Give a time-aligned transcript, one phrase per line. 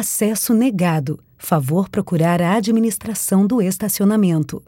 [0.00, 1.20] Acesso negado.
[1.36, 4.62] Favor procurar a administração do estacionamento.